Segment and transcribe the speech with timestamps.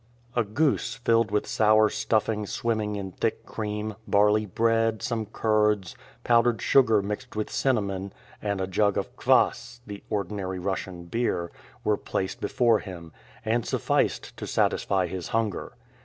[0.35, 6.59] A goose filled with sour stuffing swimming in thick cream, barley bread, some curds, powdered
[6.59, 8.11] sugar mixed with cinnamon,
[8.41, 11.51] and a jug of kwass, the ordinary Russian beer,
[11.83, 13.13] were placed before him,
[13.45, 15.73] and sufficed to satisfy his hunger.